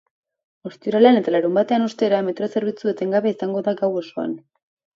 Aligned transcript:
Ostiralean 0.69 1.19
eta 1.19 1.33
larunbatean, 1.35 1.85
ostera, 1.89 2.21
metro 2.29 2.49
zerbitzu 2.55 2.91
etengabea 2.95 3.37
izango 3.39 3.65
da 3.69 3.77
gau 3.85 3.95
osoan. 4.05 4.39